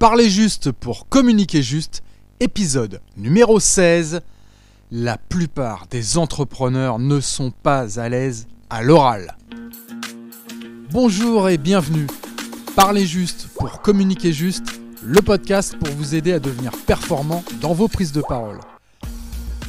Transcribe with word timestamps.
Parler 0.00 0.30
juste 0.30 0.72
pour 0.72 1.10
communiquer 1.10 1.62
juste, 1.62 2.02
épisode 2.40 3.02
numéro 3.18 3.60
16. 3.60 4.22
La 4.90 5.18
plupart 5.18 5.88
des 5.90 6.16
entrepreneurs 6.16 6.98
ne 6.98 7.20
sont 7.20 7.50
pas 7.50 8.00
à 8.00 8.08
l'aise 8.08 8.46
à 8.70 8.82
l'oral. 8.82 9.36
Bonjour 10.90 11.50
et 11.50 11.58
bienvenue. 11.58 12.06
Parler 12.74 13.04
juste 13.04 13.48
pour 13.58 13.82
communiquer 13.82 14.32
juste, 14.32 14.80
le 15.04 15.20
podcast 15.20 15.76
pour 15.76 15.94
vous 15.94 16.14
aider 16.14 16.32
à 16.32 16.40
devenir 16.40 16.72
performant 16.86 17.44
dans 17.60 17.74
vos 17.74 17.86
prises 17.86 18.12
de 18.12 18.22
parole. 18.22 18.60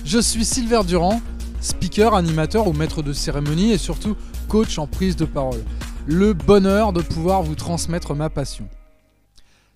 Je 0.06 0.20
suis 0.20 0.46
Silver 0.46 0.84
Durand, 0.88 1.20
speaker, 1.60 2.16
animateur 2.16 2.70
ou 2.70 2.72
maître 2.72 3.04
de 3.04 3.12
cérémonie 3.12 3.74
et 3.74 3.78
surtout 3.78 4.16
coach 4.48 4.80
en 4.80 4.88
prise 4.88 5.18
de 5.18 5.26
parole. 5.26 5.62
Le 6.08 6.32
bonheur 6.32 6.94
de 6.94 7.02
pouvoir 7.02 7.44
vous 7.44 7.56
transmettre 7.56 8.16
ma 8.16 8.30
passion. 8.30 8.70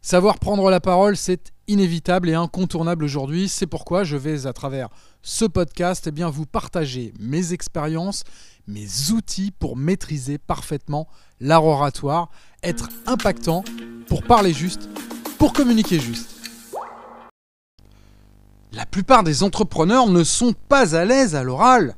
Savoir 0.06 0.38
prendre 0.38 0.70
la 0.70 0.80
parole, 0.80 1.18
c'est 1.18 1.52
inévitable 1.68 2.30
et 2.30 2.36
incontournable 2.36 3.04
aujourd'hui. 3.04 3.50
C'est 3.50 3.66
pourquoi 3.66 4.04
je 4.04 4.16
vais, 4.16 4.46
à 4.46 4.54
travers 4.54 4.90
ce 5.24 5.46
podcast, 5.46 6.08
eh 6.16 6.24
vous 6.26 6.46
partager 6.46 7.12
mes 7.20 7.54
expériences, 7.54 8.24
mes 8.68 8.86
outils 9.14 9.50
pour 9.50 9.76
maîtriser 9.76 10.38
parfaitement 10.38 11.08
l'art 11.40 11.66
oratoire, 11.66 12.30
être 12.62 12.88
impactant, 13.08 13.64
pour 14.08 14.22
parler 14.22 14.54
juste, 14.54 14.90
pour 15.40 15.54
communiquer 15.54 16.00
juste. 16.00 16.30
La 18.74 18.86
plupart 18.86 19.24
des 19.24 19.42
entrepreneurs 19.42 20.06
ne 20.06 20.24
sont 20.24 20.54
pas 20.70 20.96
à 20.96 21.04
l'aise 21.04 21.34
à 21.34 21.42
l'oral. 21.42 21.96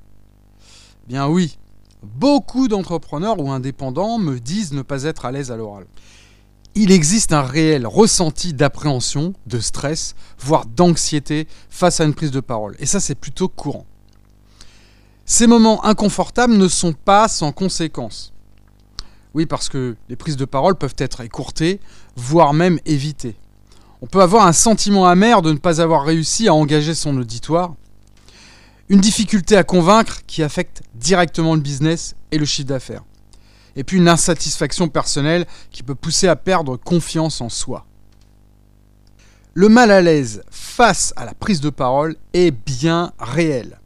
Bien 1.09 1.27
oui, 1.27 1.57
beaucoup 2.03 2.69
d'entrepreneurs 2.69 3.41
ou 3.41 3.51
indépendants 3.51 4.17
me 4.17 4.39
disent 4.39 4.71
ne 4.71 4.81
pas 4.81 5.03
être 5.03 5.25
à 5.25 5.33
l'aise 5.33 5.51
à 5.51 5.57
l'oral 5.57 5.87
il 6.77 6.91
existe 6.91 7.33
un 7.33 7.41
réel 7.41 7.87
ressenti 7.87 8.53
d'appréhension, 8.53 9.33
de 9.47 9.59
stress, 9.59 10.13
voire 10.39 10.67
d'anxiété 10.67 11.47
face 11.71 11.99
à 11.99 12.03
une 12.03 12.13
prise 12.13 12.29
de 12.29 12.39
parole. 12.39 12.75
Et 12.77 12.85
ça, 12.85 12.99
c'est 12.99 13.15
plutôt 13.15 13.47
courant. 13.47 13.87
Ces 15.25 15.47
moments 15.47 15.83
inconfortables 15.83 16.53
ne 16.53 16.67
sont 16.67 16.93
pas 16.93 17.27
sans 17.27 17.51
conséquences. 17.51 18.31
Oui, 19.33 19.47
parce 19.47 19.69
que 19.69 19.95
les 20.07 20.15
prises 20.15 20.37
de 20.37 20.45
parole 20.45 20.75
peuvent 20.75 20.95
être 20.99 21.21
écourtées, 21.21 21.79
voire 22.15 22.53
même 22.53 22.79
évitées. 22.85 23.35
On 24.03 24.05
peut 24.05 24.21
avoir 24.21 24.45
un 24.45 24.53
sentiment 24.53 25.07
amer 25.07 25.41
de 25.41 25.51
ne 25.51 25.57
pas 25.57 25.81
avoir 25.81 26.05
réussi 26.05 26.47
à 26.47 26.53
engager 26.53 26.93
son 26.93 27.17
auditoire. 27.17 27.73
Une 28.87 29.01
difficulté 29.01 29.57
à 29.57 29.63
convaincre 29.63 30.21
qui 30.27 30.43
affecte 30.43 30.83
directement 30.93 31.55
le 31.55 31.61
business 31.61 32.13
et 32.31 32.37
le 32.37 32.45
chiffre 32.45 32.67
d'affaires 32.67 33.03
et 33.77 33.83
puis 33.83 33.97
une 33.97 34.09
insatisfaction 34.09 34.89
personnelle 34.89 35.45
qui 35.71 35.83
peut 35.83 35.95
pousser 35.95 36.27
à 36.27 36.35
perdre 36.35 36.75
confiance 36.75 37.39
en 37.39 37.47
soi. 37.47 37.85
Le 39.53 39.69
mal 39.69 39.91
à 39.91 40.01
l'aise 40.01 40.43
face 40.51 41.13
à 41.15 41.25
la 41.25 41.33
prise 41.33 41.61
de 41.61 41.69
parole 41.69 42.15
est 42.33 42.51
bien 42.51 43.13
réel. 43.19 43.79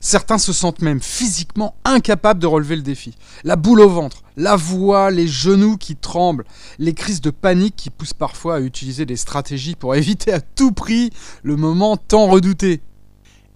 Certains 0.00 0.38
se 0.38 0.52
sentent 0.52 0.82
même 0.82 1.00
physiquement 1.00 1.74
incapables 1.84 2.40
de 2.40 2.46
relever 2.46 2.76
le 2.76 2.82
défi. 2.82 3.16
La 3.42 3.56
boule 3.56 3.80
au 3.80 3.88
ventre, 3.88 4.22
la 4.36 4.54
voix, 4.54 5.10
les 5.10 5.26
genoux 5.26 5.76
qui 5.76 5.96
tremblent, 5.96 6.44
les 6.78 6.94
crises 6.94 7.20
de 7.20 7.30
panique 7.30 7.74
qui 7.76 7.90
poussent 7.90 8.14
parfois 8.14 8.56
à 8.56 8.60
utiliser 8.60 9.04
des 9.04 9.16
stratégies 9.16 9.74
pour 9.74 9.94
éviter 9.96 10.32
à 10.32 10.40
tout 10.40 10.72
prix 10.72 11.10
le 11.42 11.56
moment 11.56 11.96
tant 11.96 12.28
redouté. 12.28 12.82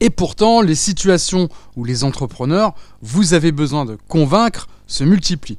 Et 0.01 0.09
pourtant, 0.09 0.63
les 0.63 0.75
situations 0.75 1.49
où 1.77 1.85
les 1.85 2.05
entrepreneurs, 2.05 2.75
vous 3.03 3.35
avez 3.35 3.53
besoin 3.53 3.85
de 3.85 3.99
convaincre, 4.09 4.67
se 4.87 5.05
multiplient. 5.05 5.59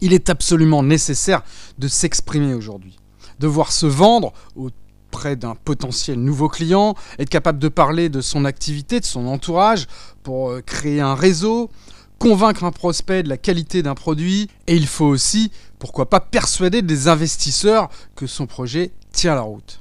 Il 0.00 0.12
est 0.12 0.28
absolument 0.28 0.82
nécessaire 0.82 1.42
de 1.78 1.88
s'exprimer 1.88 2.52
aujourd'hui, 2.52 2.98
de 3.38 3.46
voir 3.46 3.72
se 3.72 3.86
vendre 3.86 4.32
auprès 4.56 5.36
d'un 5.36 5.54
potentiel 5.54 6.18
nouveau 6.18 6.48
client, 6.48 6.94
être 7.18 7.30
capable 7.30 7.58
de 7.60 7.68
parler 7.68 8.08
de 8.08 8.20
son 8.20 8.44
activité, 8.44 9.00
de 9.00 9.04
son 9.04 9.26
entourage, 9.26 9.86
pour 10.24 10.50
euh, 10.50 10.60
créer 10.60 11.00
un 11.00 11.14
réseau, 11.14 11.70
convaincre 12.18 12.64
un 12.64 12.72
prospect 12.72 13.22
de 13.22 13.28
la 13.28 13.38
qualité 13.38 13.82
d'un 13.82 13.94
produit, 13.94 14.50
et 14.66 14.74
il 14.74 14.86
faut 14.86 15.06
aussi, 15.06 15.52
pourquoi 15.78 16.10
pas, 16.10 16.20
persuader 16.20 16.82
des 16.82 17.08
investisseurs 17.08 17.88
que 18.16 18.26
son 18.26 18.46
projet 18.46 18.92
tient 19.12 19.34
la 19.34 19.42
route. 19.42 19.80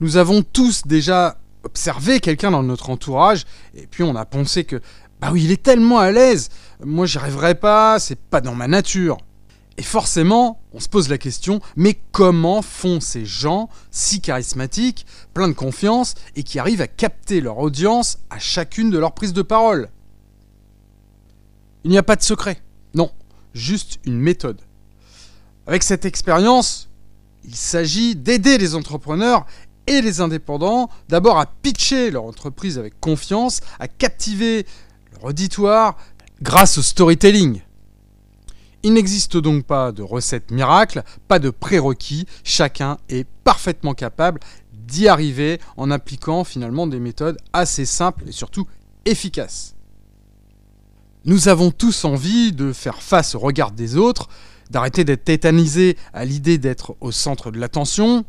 Nous 0.00 0.16
avons 0.16 0.42
tous 0.42 0.86
déjà 0.86 1.36
observé 1.64 2.20
quelqu'un 2.20 2.50
dans 2.50 2.62
notre 2.62 2.90
entourage, 2.90 3.44
et 3.74 3.86
puis 3.86 4.02
on 4.02 4.14
a 4.16 4.24
pensé 4.24 4.64
que 4.64 4.80
bah 5.20 5.30
oui, 5.32 5.44
il 5.44 5.50
est 5.50 5.62
tellement 5.62 5.98
à 5.98 6.10
l'aise. 6.10 6.50
Moi, 6.84 7.06
j'y 7.06 7.18
arriverai 7.18 7.54
pas, 7.54 7.98
c'est 7.98 8.18
pas 8.18 8.40
dans 8.40 8.54
ma 8.54 8.68
nature. 8.68 9.16
Et 9.76 9.82
forcément, 9.82 10.60
on 10.72 10.80
se 10.80 10.88
pose 10.88 11.08
la 11.08 11.18
question, 11.18 11.60
mais 11.76 11.98
comment 12.12 12.62
font 12.62 13.00
ces 13.00 13.24
gens 13.24 13.68
si 13.90 14.20
charismatiques, 14.20 15.06
pleins 15.32 15.48
de 15.48 15.54
confiance 15.54 16.14
et 16.36 16.42
qui 16.42 16.58
arrivent 16.58 16.82
à 16.82 16.86
capter 16.86 17.40
leur 17.40 17.58
audience 17.58 18.18
à 18.30 18.38
chacune 18.38 18.90
de 18.90 18.98
leurs 18.98 19.14
prises 19.14 19.32
de 19.32 19.42
parole? 19.42 19.88
Il 21.82 21.90
n'y 21.90 21.98
a 21.98 22.02
pas 22.02 22.16
de 22.16 22.22
secret. 22.22 22.60
Non, 22.94 23.10
juste 23.52 23.98
une 24.04 24.18
méthode. 24.18 24.60
Avec 25.66 25.82
cette 25.82 26.04
expérience, 26.04 26.88
il 27.44 27.56
s'agit 27.56 28.14
d'aider 28.14 28.58
les 28.58 28.74
entrepreneurs 28.74 29.46
et 29.86 30.00
les 30.00 30.20
indépendants 30.20 30.88
d'abord 31.08 31.38
à 31.38 31.46
pitcher 31.46 32.10
leur 32.10 32.24
entreprise 32.24 32.78
avec 32.78 32.98
confiance, 33.00 33.60
à 33.78 33.88
captiver 33.88 34.66
auditoire 35.22 35.96
grâce 36.42 36.78
au 36.78 36.82
storytelling. 36.82 37.62
Il 38.82 38.92
n'existe 38.92 39.38
donc 39.38 39.64
pas 39.64 39.92
de 39.92 40.02
recette 40.02 40.50
miracle, 40.50 41.02
pas 41.26 41.38
de 41.38 41.48
prérequis, 41.48 42.26
chacun 42.44 42.98
est 43.08 43.26
parfaitement 43.42 43.94
capable 43.94 44.40
d'y 44.72 45.08
arriver 45.08 45.58
en 45.78 45.90
appliquant 45.90 46.44
finalement 46.44 46.86
des 46.86 47.00
méthodes 47.00 47.38
assez 47.54 47.86
simples 47.86 48.24
et 48.28 48.32
surtout 48.32 48.66
efficaces. 49.06 49.74
Nous 51.24 51.48
avons 51.48 51.70
tous 51.70 52.04
envie 52.04 52.52
de 52.52 52.74
faire 52.74 53.02
face 53.02 53.34
au 53.34 53.38
regard 53.38 53.70
des 53.70 53.96
autres, 53.96 54.28
d'arrêter 54.70 55.04
d'être 55.04 55.24
tétanisé 55.24 55.96
à 56.12 56.26
l'idée 56.26 56.58
d'être 56.58 56.96
au 57.00 57.12
centre 57.12 57.50
de 57.50 57.58
l'attention, 57.58 58.26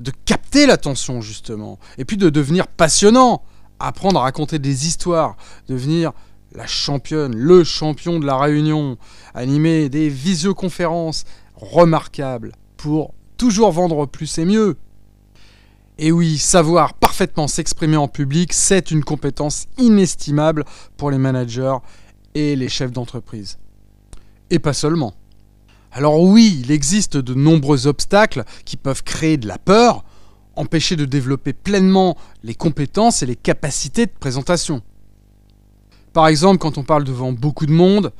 de 0.00 0.12
capter 0.24 0.66
l'attention 0.66 1.20
justement, 1.20 1.78
et 1.98 2.04
puis 2.04 2.16
de 2.16 2.30
devenir 2.30 2.66
passionnant, 2.66 3.42
apprendre 3.78 4.20
à 4.20 4.24
raconter 4.24 4.58
des 4.58 4.86
histoires, 4.86 5.36
devenir 5.68 6.12
la 6.52 6.66
championne, 6.66 7.36
le 7.36 7.62
champion 7.64 8.18
de 8.18 8.26
la 8.26 8.36
réunion, 8.36 8.98
animer 9.34 9.88
des 9.88 10.08
visioconférences 10.08 11.24
remarquables 11.54 12.52
pour 12.76 13.14
toujours 13.36 13.70
vendre 13.70 14.06
plus 14.06 14.38
et 14.38 14.44
mieux. 14.44 14.76
Et 15.98 16.12
oui, 16.12 16.38
savoir 16.38 16.94
parfaitement 16.94 17.46
s'exprimer 17.46 17.98
en 17.98 18.08
public, 18.08 18.52
c'est 18.54 18.90
une 18.90 19.04
compétence 19.04 19.66
inestimable 19.76 20.64
pour 20.96 21.10
les 21.10 21.18
managers 21.18 21.76
et 22.34 22.56
les 22.56 22.68
chefs 22.68 22.92
d'entreprise. 22.92 23.58
Et 24.48 24.58
pas 24.58 24.72
seulement. 24.72 25.14
Alors 25.92 26.20
oui, 26.20 26.60
il 26.62 26.70
existe 26.70 27.16
de 27.16 27.34
nombreux 27.34 27.86
obstacles 27.86 28.44
qui 28.64 28.76
peuvent 28.76 29.02
créer 29.02 29.36
de 29.36 29.48
la 29.48 29.58
peur, 29.58 30.04
empêcher 30.54 30.96
de 30.96 31.04
développer 31.04 31.52
pleinement 31.52 32.16
les 32.44 32.54
compétences 32.54 33.22
et 33.22 33.26
les 33.26 33.36
capacités 33.36 34.06
de 34.06 34.12
présentation. 34.12 34.82
Par 36.12 36.28
exemple, 36.28 36.58
quand 36.58 36.78
on 36.78 36.82
parle 36.82 37.04
devant 37.04 37.32
beaucoup 37.32 37.66
de 37.66 37.72
monde, 37.72 38.12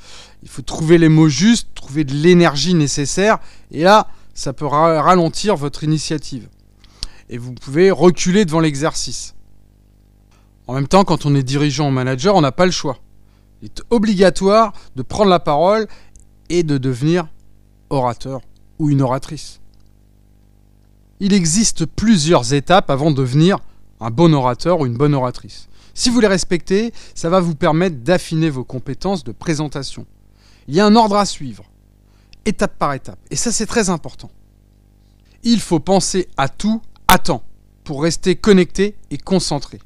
il 0.42 0.48
faut 0.48 0.62
trouver 0.62 0.98
les 0.98 1.08
mots 1.08 1.28
justes, 1.28 1.68
trouver 1.74 2.04
de 2.04 2.14
l'énergie 2.14 2.74
nécessaire, 2.74 3.38
et 3.70 3.82
là, 3.82 4.08
ça 4.34 4.52
peut 4.52 4.66
ralentir 4.66 5.56
votre 5.56 5.84
initiative. 5.84 6.48
Et 7.28 7.38
vous 7.38 7.52
pouvez 7.52 7.90
reculer 7.90 8.44
devant 8.44 8.60
l'exercice. 8.60 9.34
En 10.66 10.74
même 10.74 10.88
temps, 10.88 11.04
quand 11.04 11.26
on 11.26 11.34
est 11.34 11.42
dirigeant 11.42 11.88
ou 11.88 11.90
manager, 11.90 12.34
on 12.36 12.40
n'a 12.40 12.52
pas 12.52 12.64
le 12.66 12.72
choix. 12.72 12.98
Il 13.60 13.66
est 13.66 13.82
obligatoire 13.90 14.72
de 14.94 15.02
prendre 15.02 15.30
la 15.30 15.40
parole 15.40 15.86
et 16.48 16.62
de 16.62 16.78
devenir 16.78 17.28
orateur 17.90 18.40
ou 18.78 18.90
une 18.90 19.02
oratrice 19.02 19.60
il 21.20 21.34
existe 21.34 21.84
plusieurs 21.84 22.54
étapes 22.54 22.90
avant 22.90 23.10
de 23.10 23.16
devenir 23.16 23.58
un 24.00 24.10
bon 24.10 24.32
orateur 24.32 24.80
ou 24.80 24.86
une 24.86 24.96
bonne 24.96 25.14
oratrice. 25.14 25.68
Si 25.92 26.08
vous 26.08 26.20
les 26.20 26.26
respectez, 26.26 26.92
ça 27.14 27.28
va 27.28 27.40
vous 27.40 27.54
permettre 27.54 27.96
d'affiner 27.96 28.48
vos 28.48 28.64
compétences 28.64 29.22
de 29.22 29.32
présentation. 29.32 30.06
Il 30.66 30.74
y 30.74 30.80
a 30.80 30.86
un 30.86 30.96
ordre 30.96 31.16
à 31.16 31.26
suivre, 31.26 31.64
étape 32.46 32.78
par 32.78 32.94
étape, 32.94 33.18
et 33.30 33.36
ça 33.36 33.52
c'est 33.52 33.66
très 33.66 33.90
important. 33.90 34.30
Il 35.42 35.60
faut 35.60 35.80
penser 35.80 36.28
à 36.38 36.48
tout 36.48 36.80
à 37.06 37.18
temps 37.18 37.42
pour 37.84 38.02
rester 38.02 38.36
connecté 38.36 38.96
et 39.10 39.18
concentré. 39.18 39.78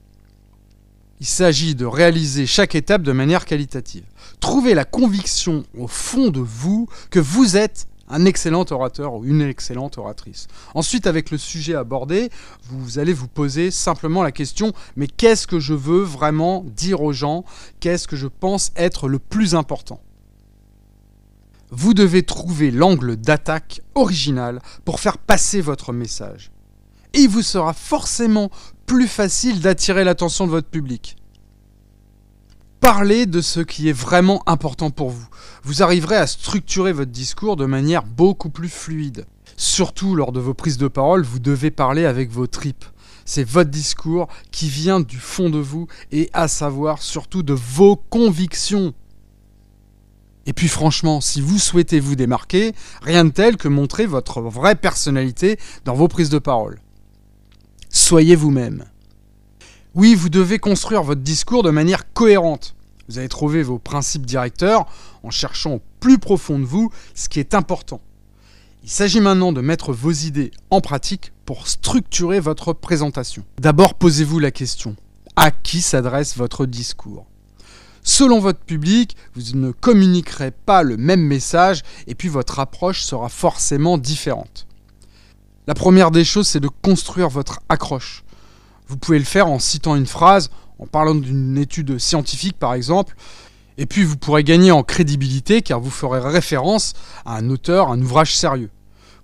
Il 1.20 1.26
s'agit 1.26 1.74
de 1.74 1.86
réaliser 1.86 2.46
chaque 2.46 2.74
étape 2.74 3.02
de 3.02 3.12
manière 3.12 3.44
qualitative. 3.44 4.04
Trouvez 4.40 4.74
la 4.74 4.84
conviction 4.84 5.64
au 5.76 5.88
fond 5.88 6.30
de 6.30 6.40
vous 6.40 6.88
que 7.10 7.20
vous 7.20 7.56
êtes 7.56 7.88
un 8.08 8.24
excellent 8.24 8.64
orateur 8.70 9.14
ou 9.14 9.24
une 9.24 9.42
excellente 9.42 9.98
oratrice. 9.98 10.46
Ensuite, 10.74 11.06
avec 11.06 11.30
le 11.30 11.38
sujet 11.38 11.74
abordé, 11.74 12.30
vous 12.64 12.98
allez 12.98 13.12
vous 13.12 13.28
poser 13.28 13.70
simplement 13.70 14.22
la 14.22 14.32
question, 14.32 14.72
mais 14.96 15.06
qu'est-ce 15.06 15.46
que 15.46 15.60
je 15.60 15.74
veux 15.74 16.02
vraiment 16.02 16.64
dire 16.64 17.02
aux 17.02 17.12
gens? 17.12 17.44
Qu'est-ce 17.80 18.08
que 18.08 18.16
je 18.16 18.26
pense 18.26 18.72
être 18.76 19.08
le 19.08 19.18
plus 19.18 19.54
important? 19.54 20.00
Vous 21.70 21.94
devez 21.94 22.22
trouver 22.22 22.70
l'angle 22.70 23.16
d'attaque 23.16 23.80
original 23.94 24.60
pour 24.84 25.00
faire 25.00 25.18
passer 25.18 25.60
votre 25.60 25.92
message. 25.92 26.52
Et 27.14 27.20
il 27.20 27.28
vous 27.28 27.42
sera 27.42 27.72
forcément 27.72 28.50
plus 28.86 29.08
facile 29.08 29.60
d'attirer 29.60 30.04
l'attention 30.04 30.46
de 30.46 30.50
votre 30.50 30.68
public. 30.68 31.16
Parlez 32.84 33.24
de 33.24 33.40
ce 33.40 33.60
qui 33.60 33.88
est 33.88 33.94
vraiment 33.94 34.42
important 34.44 34.90
pour 34.90 35.08
vous. 35.08 35.26
Vous 35.62 35.82
arriverez 35.82 36.16
à 36.16 36.26
structurer 36.26 36.92
votre 36.92 37.10
discours 37.10 37.56
de 37.56 37.64
manière 37.64 38.02
beaucoup 38.02 38.50
plus 38.50 38.68
fluide. 38.68 39.24
Surtout 39.56 40.14
lors 40.14 40.32
de 40.32 40.40
vos 40.40 40.52
prises 40.52 40.76
de 40.76 40.88
parole, 40.88 41.22
vous 41.22 41.38
devez 41.38 41.70
parler 41.70 42.04
avec 42.04 42.30
vos 42.30 42.46
tripes. 42.46 42.84
C'est 43.24 43.42
votre 43.42 43.70
discours 43.70 44.28
qui 44.50 44.68
vient 44.68 45.00
du 45.00 45.16
fond 45.16 45.48
de 45.48 45.58
vous 45.58 45.86
et 46.12 46.28
à 46.34 46.46
savoir 46.46 47.00
surtout 47.00 47.42
de 47.42 47.54
vos 47.54 47.96
convictions. 47.96 48.92
Et 50.44 50.52
puis 50.52 50.68
franchement, 50.68 51.22
si 51.22 51.40
vous 51.40 51.58
souhaitez 51.58 52.00
vous 52.00 52.16
démarquer, 52.16 52.74
rien 53.00 53.24
de 53.24 53.30
tel 53.30 53.56
que 53.56 53.68
montrer 53.68 54.04
votre 54.04 54.42
vraie 54.42 54.76
personnalité 54.76 55.58
dans 55.86 55.94
vos 55.94 56.08
prises 56.08 56.28
de 56.28 56.38
parole. 56.38 56.78
Soyez 57.88 58.36
vous-même. 58.36 58.84
Oui, 59.94 60.16
vous 60.16 60.28
devez 60.28 60.58
construire 60.58 61.04
votre 61.04 61.20
discours 61.20 61.62
de 61.62 61.70
manière 61.70 62.12
cohérente. 62.12 62.74
Vous 63.08 63.20
allez 63.20 63.28
trouver 63.28 63.62
vos 63.62 63.78
principes 63.78 64.26
directeurs 64.26 64.86
en 65.22 65.30
cherchant 65.30 65.74
au 65.74 65.82
plus 66.00 66.18
profond 66.18 66.58
de 66.58 66.64
vous 66.64 66.90
ce 67.14 67.28
qui 67.28 67.38
est 67.38 67.54
important. 67.54 68.00
Il 68.82 68.90
s'agit 68.90 69.20
maintenant 69.20 69.52
de 69.52 69.60
mettre 69.60 69.92
vos 69.92 70.10
idées 70.10 70.50
en 70.70 70.80
pratique 70.80 71.32
pour 71.46 71.68
structurer 71.68 72.40
votre 72.40 72.72
présentation. 72.72 73.44
D'abord, 73.60 73.94
posez-vous 73.94 74.40
la 74.40 74.50
question. 74.50 74.96
À 75.36 75.52
qui 75.52 75.80
s'adresse 75.80 76.36
votre 76.36 76.66
discours? 76.66 77.26
Selon 78.02 78.40
votre 78.40 78.60
public, 78.60 79.16
vous 79.36 79.56
ne 79.56 79.70
communiquerez 79.70 80.50
pas 80.50 80.82
le 80.82 80.96
même 80.96 81.22
message 81.22 81.82
et 82.08 82.16
puis 82.16 82.28
votre 82.28 82.58
approche 82.58 83.02
sera 83.04 83.28
forcément 83.28 83.96
différente. 83.96 84.66
La 85.68 85.74
première 85.74 86.10
des 86.10 86.24
choses, 86.24 86.48
c'est 86.48 86.58
de 86.58 86.68
construire 86.82 87.28
votre 87.28 87.60
accroche. 87.68 88.24
Vous 88.88 88.96
pouvez 88.96 89.18
le 89.18 89.24
faire 89.24 89.46
en 89.46 89.58
citant 89.58 89.96
une 89.96 90.06
phrase, 90.06 90.50
en 90.78 90.86
parlant 90.86 91.14
d'une 91.14 91.56
étude 91.58 91.98
scientifique 91.98 92.58
par 92.58 92.74
exemple, 92.74 93.16
et 93.76 93.86
puis 93.86 94.04
vous 94.04 94.16
pourrez 94.16 94.44
gagner 94.44 94.70
en 94.70 94.82
crédibilité 94.82 95.62
car 95.62 95.80
vous 95.80 95.90
ferez 95.90 96.20
référence 96.20 96.92
à 97.24 97.36
un 97.36 97.50
auteur, 97.50 97.90
un 97.90 98.00
ouvrage 98.00 98.36
sérieux. 98.36 98.70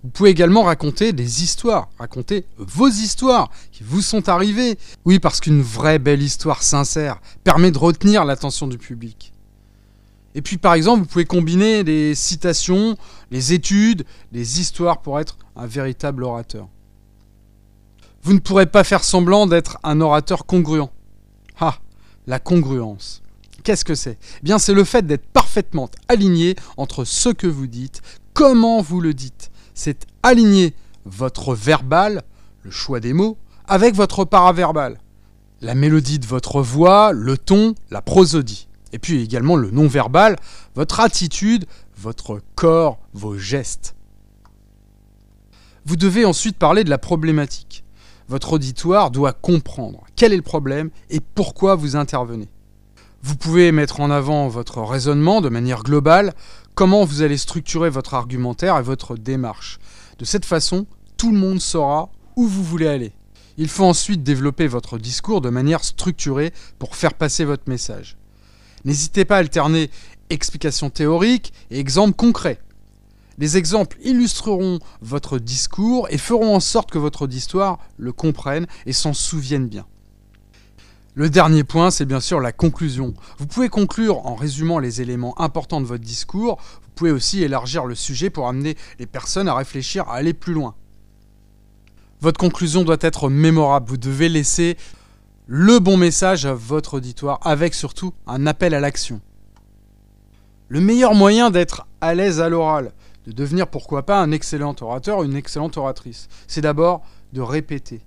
Vous 0.03 0.09
pouvez 0.09 0.31
également 0.31 0.63
raconter 0.63 1.13
des 1.13 1.43
histoires, 1.43 1.89
raconter 1.99 2.45
vos 2.57 2.89
histoires 2.89 3.51
qui 3.71 3.83
vous 3.83 4.01
sont 4.01 4.29
arrivées. 4.29 4.79
Oui, 5.05 5.19
parce 5.19 5.39
qu'une 5.39 5.61
vraie 5.61 5.99
belle 5.99 6.23
histoire 6.23 6.63
sincère 6.63 7.21
permet 7.43 7.69
de 7.69 7.77
retenir 7.77 8.25
l'attention 8.25 8.67
du 8.67 8.79
public. 8.79 9.31
Et 10.33 10.41
puis 10.41 10.57
par 10.57 10.73
exemple, 10.73 11.01
vous 11.01 11.07
pouvez 11.07 11.25
combiner 11.25 11.83
des 11.83 12.15
citations, 12.15 12.97
les 13.29 13.53
études, 13.53 14.05
les 14.31 14.59
histoires 14.59 15.01
pour 15.01 15.19
être 15.19 15.37
un 15.55 15.67
véritable 15.67 16.23
orateur. 16.23 16.67
Vous 18.23 18.33
ne 18.33 18.39
pourrez 18.39 18.67
pas 18.67 18.83
faire 18.83 19.03
semblant 19.03 19.47
d'être 19.47 19.77
un 19.83 20.01
orateur 20.01 20.45
congruent. 20.45 20.89
Ah, 21.59 21.77
la 22.27 22.39
congruence. 22.39 23.21
Qu'est-ce 23.63 23.85
que 23.85 23.95
c'est? 23.95 24.17
Eh 24.37 24.43
Bien, 24.43 24.59
c'est 24.59 24.73
le 24.73 24.83
fait 24.83 25.05
d'être 25.05 25.25
parfaitement 25.27 25.89
aligné 26.07 26.55
entre 26.77 27.03
ce 27.03 27.29
que 27.29 27.47
vous 27.47 27.67
dites, 27.67 28.01
comment 28.33 28.81
vous 28.81 29.01
le 29.01 29.13
dites 29.13 29.51
c'est 29.73 30.05
aligner 30.21 30.75
votre 31.05 31.55
verbal, 31.55 32.21
le 32.61 32.71
choix 32.71 32.99
des 32.99 33.13
mots, 33.13 33.37
avec 33.67 33.95
votre 33.95 34.25
paraverbal. 34.25 34.99
La 35.61 35.75
mélodie 35.75 36.19
de 36.19 36.25
votre 36.25 36.61
voix, 36.61 37.13
le 37.13 37.37
ton, 37.37 37.75
la 37.89 38.01
prosodie. 38.01 38.67
Et 38.93 38.99
puis 38.99 39.21
également 39.21 39.55
le 39.55 39.71
non-verbal, 39.71 40.35
votre 40.75 40.99
attitude, 40.99 41.65
votre 41.97 42.41
corps, 42.55 42.99
vos 43.13 43.37
gestes. 43.37 43.95
Vous 45.85 45.95
devez 45.95 46.25
ensuite 46.25 46.57
parler 46.57 46.83
de 46.83 46.89
la 46.89 46.97
problématique. 46.97 47.83
Votre 48.31 48.53
auditoire 48.53 49.11
doit 49.11 49.33
comprendre 49.33 50.05
quel 50.15 50.31
est 50.31 50.37
le 50.37 50.41
problème 50.41 50.89
et 51.09 51.19
pourquoi 51.19 51.75
vous 51.75 51.97
intervenez. 51.97 52.47
Vous 53.21 53.35
pouvez 53.35 53.73
mettre 53.73 53.99
en 53.99 54.09
avant 54.09 54.47
votre 54.47 54.79
raisonnement 54.79 55.41
de 55.41 55.49
manière 55.49 55.83
globale, 55.83 56.33
comment 56.73 57.03
vous 57.03 57.23
allez 57.23 57.35
structurer 57.35 57.89
votre 57.89 58.13
argumentaire 58.13 58.77
et 58.77 58.83
votre 58.83 59.17
démarche. 59.17 59.79
De 60.17 60.23
cette 60.23 60.45
façon, 60.45 60.85
tout 61.17 61.33
le 61.33 61.37
monde 61.37 61.59
saura 61.59 62.09
où 62.37 62.47
vous 62.47 62.63
voulez 62.63 62.87
aller. 62.87 63.11
Il 63.57 63.67
faut 63.67 63.83
ensuite 63.83 64.23
développer 64.23 64.67
votre 64.67 64.97
discours 64.97 65.41
de 65.41 65.49
manière 65.49 65.83
structurée 65.83 66.53
pour 66.79 66.95
faire 66.95 67.15
passer 67.15 67.43
votre 67.43 67.67
message. 67.67 68.15
N'hésitez 68.85 69.25
pas 69.25 69.35
à 69.35 69.39
alterner 69.39 69.91
explications 70.29 70.89
théoriques 70.89 71.51
et 71.69 71.79
exemples 71.79 72.15
concrets. 72.15 72.61
Les 73.41 73.57
exemples 73.57 73.97
illustreront 74.03 74.77
votre 75.01 75.39
discours 75.39 76.07
et 76.11 76.19
feront 76.19 76.55
en 76.55 76.59
sorte 76.59 76.91
que 76.91 76.99
votre 76.99 77.23
auditoire 77.23 77.79
le 77.97 78.13
comprenne 78.13 78.67
et 78.85 78.93
s'en 78.93 79.13
souvienne 79.13 79.67
bien. 79.67 79.87
Le 81.15 81.27
dernier 81.27 81.63
point, 81.63 81.89
c'est 81.89 82.05
bien 82.05 82.19
sûr 82.19 82.39
la 82.39 82.51
conclusion. 82.51 83.15
Vous 83.39 83.47
pouvez 83.47 83.67
conclure 83.67 84.27
en 84.27 84.35
résumant 84.35 84.77
les 84.77 85.01
éléments 85.01 85.33
importants 85.41 85.81
de 85.81 85.87
votre 85.87 86.03
discours. 86.03 86.61
Vous 86.83 86.89
pouvez 86.93 87.09
aussi 87.09 87.41
élargir 87.41 87.87
le 87.87 87.95
sujet 87.95 88.29
pour 88.29 88.47
amener 88.47 88.77
les 88.99 89.07
personnes 89.07 89.47
à 89.47 89.55
réfléchir, 89.55 90.07
à 90.07 90.17
aller 90.17 90.35
plus 90.35 90.53
loin. 90.53 90.75
Votre 92.21 92.39
conclusion 92.39 92.83
doit 92.83 92.97
être 93.01 93.27
mémorable. 93.27 93.89
Vous 93.89 93.97
devez 93.97 94.29
laisser 94.29 94.77
le 95.47 95.79
bon 95.79 95.97
message 95.97 96.45
à 96.45 96.53
votre 96.53 96.93
auditoire 96.93 97.39
avec 97.41 97.73
surtout 97.73 98.13
un 98.27 98.45
appel 98.45 98.75
à 98.75 98.79
l'action. 98.79 99.19
Le 100.67 100.79
meilleur 100.79 101.15
moyen 101.15 101.49
d'être 101.49 101.87
à 102.01 102.13
l'aise 102.13 102.39
à 102.39 102.47
l'oral, 102.47 102.93
de 103.25 103.31
devenir 103.31 103.67
pourquoi 103.67 104.05
pas 104.05 104.21
un 104.21 104.31
excellent 104.31 104.75
orateur 104.81 105.19
ou 105.19 105.23
une 105.23 105.35
excellente 105.35 105.77
oratrice, 105.77 106.27
c'est 106.47 106.61
d'abord 106.61 107.03
de 107.33 107.41
répéter 107.41 108.01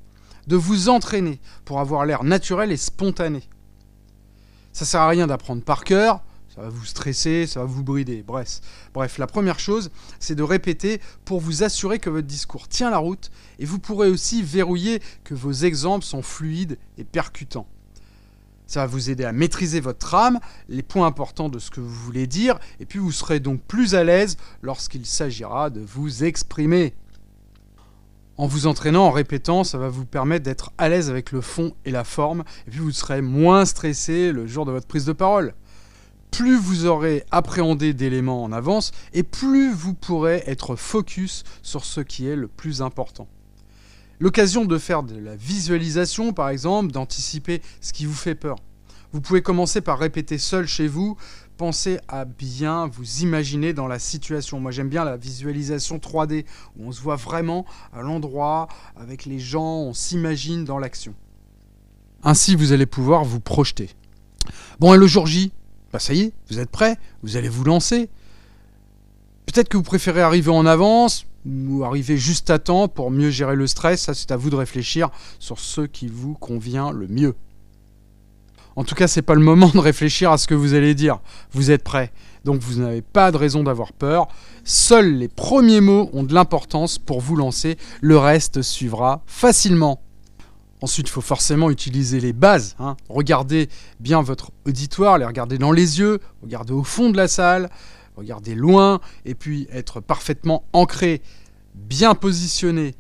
de 0.47 0.57
vous 0.57 0.89
entraîner 0.89 1.41
pour 1.65 1.81
avoir 1.81 2.05
l'air 2.07 2.25
naturel 2.25 2.73
et 2.73 2.77
spontané. 2.77 3.43
Ça 4.73 4.85
sert 4.85 5.01
à 5.01 5.09
rien 5.09 5.27
d'apprendre 5.27 5.63
par 5.63 5.85
cœur, 5.85 6.23
ça 6.55 6.63
va 6.63 6.69
vous 6.69 6.85
stresser, 6.85 7.47
ça 7.47 7.61
va 7.61 7.67
vous 7.67 7.83
brider. 7.83 8.23
Bref, 8.23 8.61
bref 8.93 9.19
la 9.19 9.27
première 9.27 9.59
chose, 9.59 9.91
c'est 10.21 10.35
de 10.35 10.43
répéter 10.43 11.01
pour 11.25 11.41
vous 11.41 11.63
assurer 11.63 11.99
que 11.99 12.11
votre 12.11 12.27
discours 12.27 12.69
tient 12.69 12.91
la 12.91 12.99
route 12.99 13.31
et 13.59 13.65
vous 13.65 13.79
pourrez 13.79 14.09
aussi 14.09 14.43
verrouiller 14.43 15.01
que 15.23 15.35
vos 15.35 15.53
exemples 15.53 16.05
sont 16.05 16.23
fluides 16.23 16.79
et 16.99 17.05
percutants. 17.05 17.67
Ça 18.67 18.81
va 18.81 18.87
vous 18.87 19.11
aider 19.11 19.25
à 19.25 19.33
maîtriser 19.33 19.81
votre 19.81 19.99
trame, 19.99 20.41
les 20.69 20.83
points 20.83 21.07
importants 21.07 21.49
de 21.49 21.59
ce 21.59 21.71
que 21.71 21.81
vous 21.81 21.95
voulez 21.95 22.27
dire, 22.27 22.59
et 22.81 22.87
puis 22.87 22.99
vous 22.99 23.13
serez 23.13 23.41
donc 23.41 23.61
plus 23.63 23.95
à 23.95 24.05
l'aise 24.05 24.37
lorsqu'il 24.63 25.05
s'agira 25.05 25.71
de 25.71 25.81
vous 25.81 26.25
exprimer. 26.25 26.95
En 28.37 28.47
vous 28.47 28.67
entraînant, 28.67 29.07
en 29.07 29.11
répétant, 29.11 29.63
ça 29.63 29.79
va 29.79 29.89
vous 29.89 30.07
permettre 30.07 30.45
d'être 30.45 30.73
à 30.77 30.89
l'aise 30.89 31.09
avec 31.09 31.31
le 31.31 31.41
fond 31.41 31.75
et 31.85 31.93
la 31.93 32.03
forme, 32.03 32.43
et 32.67 32.71
puis 32.71 32.81
vous 32.81 32.91
serez 32.91 33.23
moins 33.23 33.65
stressé 33.65 34.33
le 34.33 34.47
jour 34.47 34.65
de 34.65 34.73
votre 34.73 34.89
prise 34.89 35.05
de 35.05 35.13
parole. 35.13 35.55
Plus 36.33 36.59
vous 36.59 36.87
aurez 36.87 37.25
appréhendé 37.31 37.93
d'éléments 37.93 38.43
en 38.43 38.51
avance, 38.51 38.91
et 39.13 39.23
plus 39.23 39.73
vous 39.73 39.95
pourrez 39.95 40.43
être 40.47 40.75
focus 40.75 41.45
sur 41.63 41.85
ce 41.85 42.01
qui 42.01 42.27
est 42.27 42.35
le 42.35 42.49
plus 42.49 42.83
important. 42.83 43.29
L'occasion 44.21 44.65
de 44.65 44.79
faire 44.79 45.03
de 45.03 45.17
la 45.17 45.37
visualisation, 45.37 46.33
par 46.33 46.49
exemple, 46.49 46.93
d'anticiper 46.93 47.63
ce 47.81 47.93
qui 47.93 48.07
vous 48.07 48.15
fait 48.15 48.35
peur. 48.35 48.57
Vous 49.13 49.21
pouvez 49.21 49.43
commencer 49.43 49.81
par 49.81 49.99
répéter 49.99 50.39
seul 50.39 50.67
chez 50.67 50.89
vous 50.89 51.17
pensez 51.57 51.99
à 52.09 52.25
bien 52.25 52.87
vous 52.87 53.21
imaginer 53.21 53.73
dans 53.73 53.87
la 53.87 53.99
situation. 53.99 54.61
Moi 54.61 54.71
j'aime 54.71 54.89
bien 54.89 55.05
la 55.05 55.17
visualisation 55.17 55.99
3D, 55.99 56.45
où 56.77 56.89
on 56.89 56.93
se 56.93 57.01
voit 57.01 57.17
vraiment 57.17 57.65
à 57.93 58.03
l'endroit, 58.03 58.69
avec 58.97 59.25
les 59.25 59.39
gens, 59.39 59.79
on 59.79 59.95
s'imagine 59.95 60.65
dans 60.65 60.79
l'action. 60.79 61.15
Ainsi 62.23 62.57
vous 62.57 62.73
allez 62.73 62.87
pouvoir 62.87 63.25
vous 63.25 63.41
projeter. 63.41 63.91
Bon 64.81 64.95
et 64.95 64.99
le 64.99 65.07
jour 65.07 65.27
J, 65.27 65.53
bah 65.93 65.99
ça 65.99 66.15
y 66.15 66.23
est, 66.23 66.33
vous 66.51 66.59
êtes 66.59 66.71
prêt, 66.71 66.97
vous 67.23 67.37
allez 67.37 67.49
vous 67.49 67.65
lancer. 67.65 68.09
Peut-être 69.47 69.69
que 69.69 69.77
vous 69.77 69.83
préférez 69.83 70.23
arriver 70.23 70.51
en 70.51 70.67
avance 70.67 71.27
ou 71.47 71.85
arriver 71.85 72.17
juste 72.17 72.51
à 72.51 72.59
temps 72.59 72.89
pour 72.89 73.11
mieux 73.11 73.31
gérer 73.31 73.57
le 73.57 73.67
stress, 73.67 74.03
ça 74.03 74.15
c'est 74.15 74.33
à 74.33 74.37
vous 74.37 74.51
de 74.51 74.57
réfléchir 74.57 75.11
sur 75.39 75.59
ce 75.59 75.83
qui 75.83 76.07
vous 76.07 76.35
convient 76.35 76.91
le 76.91 77.07
mieux. 77.07 77.35
En 78.77 78.83
tout 78.83 78.95
cas, 78.95 79.07
c'est 79.07 79.23
pas 79.23 79.35
le 79.35 79.41
moment 79.41 79.69
de 79.69 79.79
réfléchir 79.79 80.33
à 80.33 80.39
ce 80.39 80.49
que 80.49 80.55
vous 80.55 80.75
allez 80.75 80.95
dire. 80.95 81.21
Vous 81.53 81.71
êtes 81.71 81.85
prêt. 81.85 82.13
Donc 82.45 82.61
vous 82.61 82.81
n'avez 82.81 83.03
pas 83.03 83.31
de 83.31 83.37
raison 83.37 83.63
d'avoir 83.63 83.93
peur. 83.93 84.27
Seuls 84.65 85.15
les 85.15 85.29
premiers 85.29 85.81
mots 85.81 86.11
ont 86.13 86.25
de 86.25 86.35
l'importance 86.35 86.99
pour 86.99 87.21
vous 87.21 87.37
lancer. 87.37 87.77
Le 88.01 88.19
reste 88.19 88.63
suivra 88.63 89.23
facilement. 89.27 90.01
Ensuite, 90.81 91.09
il 91.09 91.11
faut 91.11 91.23
forcément 91.23 91.71
utiliser 91.71 92.21
les 92.21 92.35
bases. 92.35 92.77
Hein. 92.79 92.97
Regardez 93.09 93.69
bien 94.01 94.21
votre 94.21 94.51
auditoire, 94.67 95.17
les 95.19 95.25
regarder 95.25 95.57
dans 95.57 95.73
les 95.73 95.99
yeux, 95.99 96.21
regarder 96.43 96.75
au 96.75 96.85
fond 96.85 97.11
de 97.11 97.17
la 97.17 97.29
salle, 97.29 97.71
regarder 98.17 98.55
loin, 98.55 99.01
et 99.25 99.35
puis 99.35 99.67
être 99.73 100.01
parfaitement 100.01 100.65
ancré, 100.73 101.23
bien 101.75 102.15
positionné, 102.15 102.95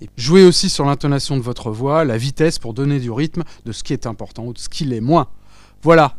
et 0.00 0.08
jouez 0.16 0.44
aussi 0.44 0.68
sur 0.68 0.84
l'intonation 0.84 1.36
de 1.36 1.42
votre 1.42 1.70
voix, 1.70 2.04
la 2.04 2.18
vitesse 2.18 2.58
pour 2.58 2.74
donner 2.74 3.00
du 3.00 3.10
rythme 3.10 3.44
de 3.64 3.72
ce 3.72 3.82
qui 3.82 3.92
est 3.92 4.06
important 4.06 4.44
ou 4.44 4.52
de 4.52 4.58
ce 4.58 4.68
qui 4.68 4.84
l'est 4.84 5.00
moins. 5.00 5.28
Voilà. 5.82 6.16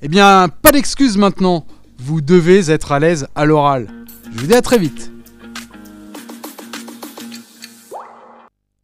Eh 0.00 0.08
bien, 0.08 0.48
pas 0.48 0.72
d'excuses 0.72 1.16
maintenant. 1.16 1.64
vous 1.98 2.20
devez 2.20 2.70
être 2.70 2.90
à 2.90 2.98
l'aise 2.98 3.28
à 3.36 3.44
l'oral. 3.44 3.88
Je 4.34 4.40
vous 4.40 4.46
dis 4.48 4.54
à 4.54 4.62
très 4.62 4.78
vite. 4.78 5.12